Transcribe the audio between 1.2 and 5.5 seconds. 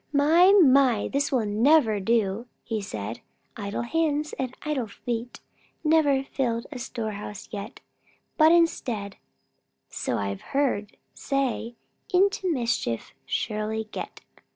will never do!" said he. "Idle hands and idle feet